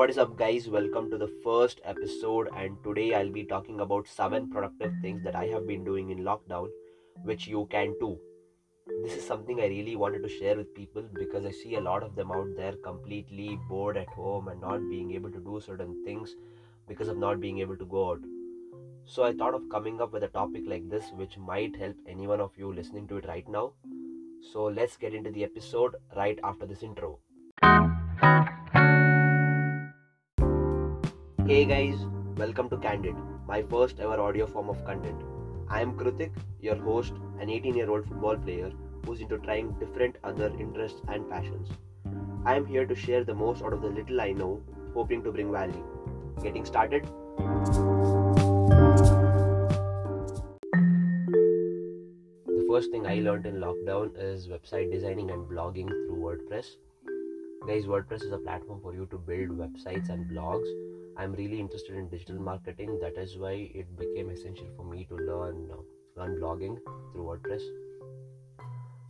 [0.00, 0.66] What is up, guys?
[0.66, 5.36] Welcome to the first episode, and today I'll be talking about seven productive things that
[5.36, 6.68] I have been doing in lockdown,
[7.22, 8.18] which you can too.
[9.04, 12.02] This is something I really wanted to share with people because I see a lot
[12.02, 16.02] of them out there completely bored at home and not being able to do certain
[16.02, 16.34] things
[16.88, 18.20] because of not being able to go out.
[19.04, 22.26] So I thought of coming up with a topic like this, which might help any
[22.26, 23.74] one of you listening to it right now.
[24.50, 27.18] So let's get into the episode right after this intro.
[31.70, 31.98] Guys,
[32.36, 33.14] welcome to Candid,
[33.46, 35.22] my first ever audio form of content.
[35.68, 38.72] I am Krutik, your host, an 18 year old football player
[39.06, 41.68] who's into trying different other interests and passions.
[42.44, 44.60] I am here to share the most out of the little I know,
[44.94, 45.84] hoping to bring value.
[46.42, 47.06] Getting started?
[52.48, 56.66] The first thing I learned in lockdown is website designing and blogging through WordPress.
[57.68, 60.89] Guys, WordPress is a platform for you to build websites and blogs.
[61.20, 62.98] I'm really interested in digital marketing.
[63.00, 65.80] That is why it became essential for me to learn uh,
[66.16, 66.78] learn blogging
[67.12, 67.66] through WordPress.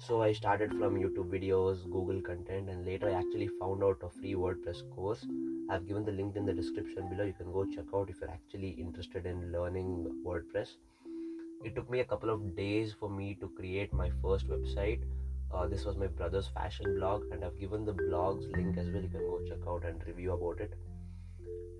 [0.06, 4.10] So I started from YouTube videos, Google content, and later I actually found out a
[4.18, 5.24] free WordPress course.
[5.70, 7.24] I've given the link in the description below.
[7.24, 9.92] You can go check out if you're actually interested in learning
[10.26, 10.78] WordPress
[11.62, 15.00] it took me a couple of days for me to create my first website
[15.52, 19.02] uh, this was my brother's fashion blog and i've given the blog's link as well
[19.02, 20.72] you can go check out and review about it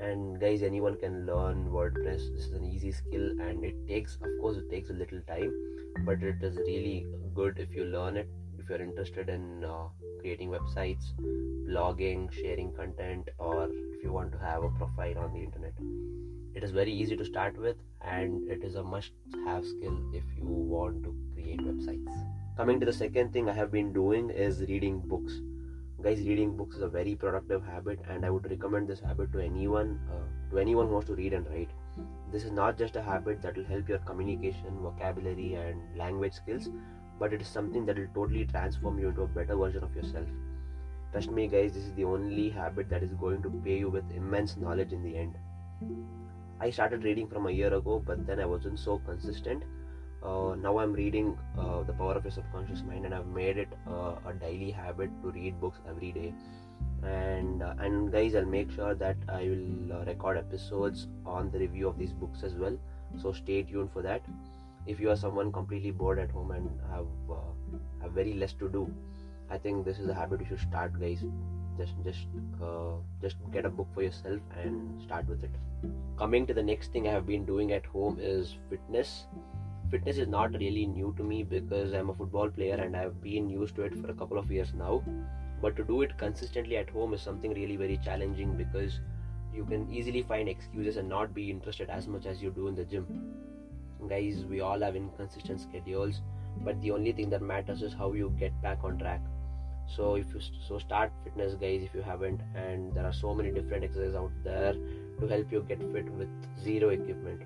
[0.01, 2.23] and guys anyone can learn wordpress.
[2.35, 5.53] This is an easy skill and it takes of course it takes a little time
[6.05, 8.29] but it is really good if you learn it
[8.59, 9.89] if you're interested in uh,
[10.21, 11.13] creating websites
[11.69, 15.75] blogging sharing content or if you want to have a profile on the internet.
[16.55, 19.13] It is very easy to start with and it is a must
[19.47, 22.27] have skill if you want to create websites.
[22.57, 25.41] Coming to the second thing i have been doing is reading books
[26.05, 29.39] guys reading books is a very productive habit and i would recommend this habit to
[29.39, 31.69] anyone uh, to anyone who wants to read and write.
[32.33, 36.69] This is not just a habit that will help your communication vocabulary and language skills
[37.19, 40.27] but it is something that will totally transform you into a better version of yourself.
[41.13, 44.11] Trust me guys this is the only habit that is going to pay you with
[44.17, 45.37] immense knowledge in the end.
[46.61, 49.63] I started reading from a year ago, but then I wasn't so consistent.
[50.23, 53.69] Uh, now I'm reading uh, The Power of Your Subconscious Mind, and I've made it
[53.89, 56.35] uh, a daily habit to read books every day.
[57.03, 61.59] And uh, and guys, I'll make sure that I will uh, record episodes on the
[61.59, 62.77] review of these books as well.
[63.23, 64.23] So stay tuned for that.
[64.87, 68.69] If you are someone completely bored at home and have uh, have very less to
[68.69, 68.93] do,
[69.51, 71.25] I think this is a habit you should start, guys
[71.79, 72.27] just just
[73.23, 75.51] just get a book for yourself and start with it
[76.19, 79.25] coming to the next thing i have been doing at home is fitness
[79.91, 83.49] fitness is not really new to me because i'm a football player and i've been
[83.51, 85.03] used to it for a couple of years now.
[85.63, 89.01] But to do it consistently at home is something really very challenging because
[89.55, 92.75] you can easily find excuses and not be interested as much as you do in
[92.75, 93.07] the gym.
[94.09, 96.23] Guys we all have inconsistent schedules
[96.65, 99.21] but the only thing that matters is how you get back on track.
[99.97, 103.51] So if you so start fitness guys if you haven't and there are so many
[103.51, 104.73] different exercises out there
[105.21, 106.29] to help you get fit with
[106.63, 107.43] zero equipment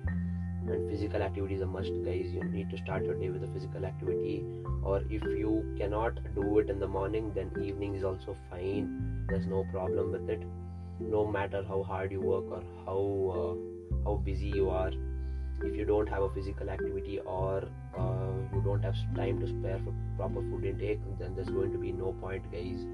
[0.69, 2.31] and physical activity is a must guys.
[2.33, 4.43] You need to start your day with a physical activity.
[4.83, 9.25] Or if you cannot do it in the morning then evening is also fine.
[9.29, 10.43] There's no problem with it.
[10.99, 13.01] No matter how hard you work or how
[13.39, 14.91] uh, how busy you are
[15.63, 17.63] if you don't have a physical activity or
[17.97, 21.77] uh, you don't have time to spare for proper food intake then there's going to
[21.77, 22.85] be no point guys.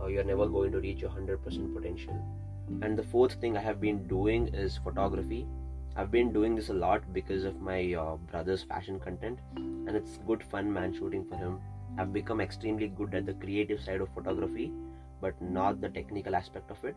[0.00, 2.24] Uh, you're never going to reach your 100% potential.
[2.82, 5.46] And the fourth thing i have been doing is photography
[5.98, 10.18] i've been doing this a lot because of my uh, brother's fashion content and it's
[10.26, 11.58] good fun man shooting for him.
[11.98, 14.70] I've become extremely good at the creative side of photography
[15.20, 16.96] but not the technical aspect of it.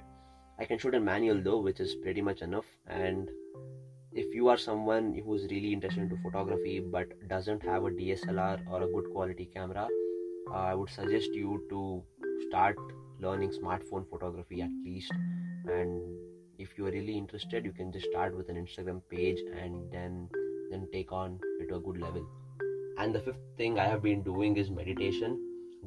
[0.59, 3.29] I can shoot in manual though which is pretty much enough and
[4.13, 8.83] if you are someone who's really interested into photography but doesn't have a dslr or
[8.83, 9.87] a good quality camera
[10.51, 12.03] uh, i would suggest you to
[12.47, 12.75] start
[13.19, 15.13] learning smartphone photography at least
[15.65, 16.01] and
[16.65, 20.29] if you are really interested you can just start with an instagram page and then
[20.71, 22.25] then take on it to a good level.
[22.97, 25.39] And the fifth thing i have been doing is meditation.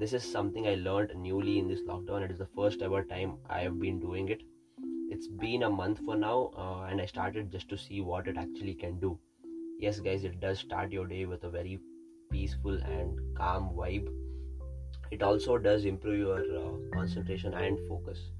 [0.02, 2.24] This is something i learned newly in this lockdown.
[2.24, 4.42] It is the first ever time i have been doing it.
[5.10, 8.36] It's been a month for now uh, and i started just to see what it
[8.44, 9.18] actually can do.
[9.86, 11.78] Yes guys it does start your day with a very
[12.30, 14.08] peaceful and calm vibe.
[15.10, 18.30] It also does improve your uh, concentration and focus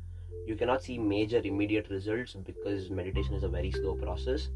[0.46, 4.48] you cannot see major immediate results because meditation is a very slow process.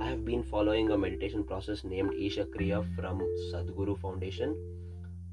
[0.00, 3.20] I have been following a meditation process named isha kriya from
[3.52, 4.56] sadhguru foundation.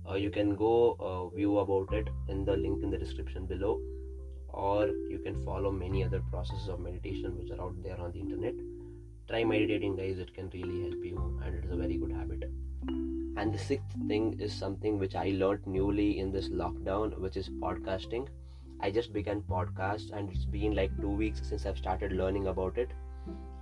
[0.10, 3.80] Uh, you can go uh, view about it in the link in the description below
[4.50, 8.20] or you can follow many other processes of meditation which are out there on the
[8.20, 8.54] internet.
[9.30, 12.44] Try meditating guys it can really help you and it is a very good habit.
[13.38, 17.50] And the sixth thing is something which i learned newly in this lockdown which is
[17.50, 18.28] podcasting
[18.82, 22.78] i just began podcast and it's been like two weeks since i've started learning about
[22.78, 22.90] it.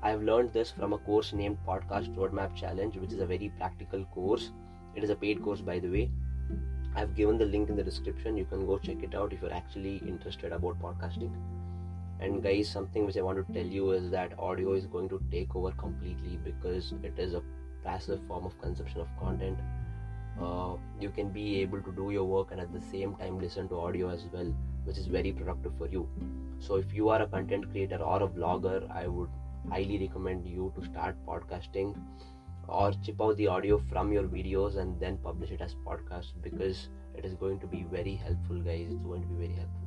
[0.01, 3.51] I have learned this from a course named podcast roadmap challenge which is a very
[3.57, 4.51] practical course.
[4.95, 6.11] It is a paid course by the way.
[6.95, 8.35] I've given the link in the description.
[8.37, 11.31] You can go check it out if you're actually interested about podcasting.
[12.19, 15.21] And guys something which i want to tell you is that audio is going to
[15.31, 17.41] take over completely because it is a
[17.85, 19.57] passive form of consumption of content.
[20.41, 23.69] Uh, you can be able to do your work and at the same time listen
[23.69, 24.53] to audio as well
[24.85, 26.07] which is very productive for you
[26.59, 29.29] so if you are a content creator or a blogger i would
[29.69, 31.95] highly recommend you to start podcasting
[32.67, 36.89] or chip out the audio from your videos and then publish it as podcast because
[37.15, 39.83] it is going to be very helpful guys it's going to be very helpful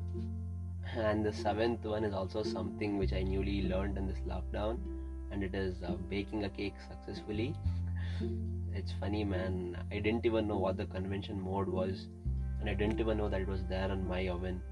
[0.95, 4.79] and the seventh one is also something which I newly learned in this lockdown,
[5.31, 7.55] and it is uh, baking a cake successfully.
[8.75, 9.77] it's funny, man.
[9.91, 12.07] I didn't even know what the convection mode was,
[12.61, 14.63] and I didn't even know that it was there on my oven.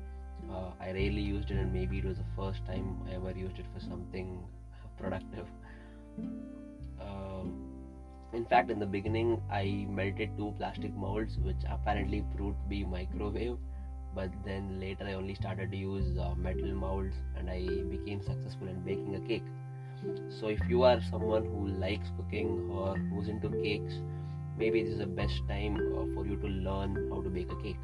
[0.54, 3.58] Uh, I rarely used it, and maybe it was the first time I ever used
[3.58, 4.38] it for something
[4.98, 5.46] productive.
[7.00, 7.44] Uh,
[8.32, 12.84] in fact, in the beginning, I melted two plastic molds, which apparently proved to be
[12.84, 13.58] microwave
[14.14, 18.68] but then later I only started to use uh, metal molds and I became successful
[18.68, 19.42] in baking a cake.
[20.40, 23.94] So if you are someone who likes cooking or who's into cakes,
[24.56, 27.62] maybe this is the best time uh, for you to learn how to bake a
[27.62, 27.78] cake.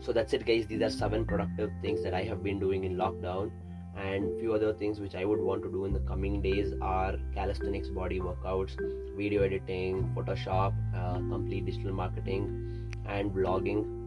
[0.00, 0.66] So that's it, guys.
[0.66, 3.50] These are seven productive things that I have been doing in lockdown,
[3.96, 7.16] and few other things which I would want to do in the coming days are
[7.34, 8.76] calisthenics, body workouts,
[9.16, 14.00] video editing, Photoshop, uh, complete digital marketing, and blogging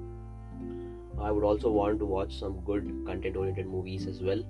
[1.20, 4.44] I would also want to watch some good content oriented movies as well.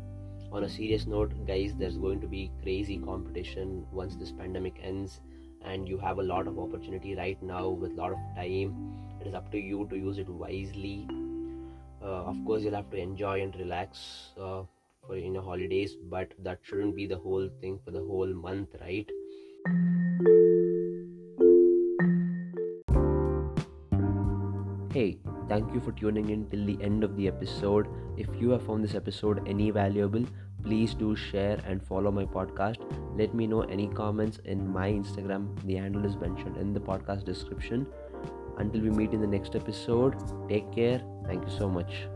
[0.52, 5.20] On a serious note, guys, there's going to be crazy competition once this pandemic ends,
[5.64, 8.96] and you have a lot of opportunity right now with a lot of time.
[9.20, 11.08] It is up to you to use it wisely.
[12.04, 14.64] Uh, of course, you'll have to enjoy and relax uh,
[15.08, 18.70] for in your holidays, but that shouldn't be the whole thing for the whole month,
[18.82, 19.10] right?
[24.94, 25.18] Hey,
[25.50, 27.88] Thank you for tuning in till the end of the episode.
[28.18, 30.26] If you have found this episode any valuable,
[30.64, 32.78] please do share and follow my podcast.
[33.18, 35.50] Let me know any comments in my Instagram.
[35.66, 37.86] The handle is mentioned in the podcast description.
[38.58, 40.16] Until we meet in the next episode,
[40.50, 41.02] take care.
[41.26, 42.08] Thank you so much.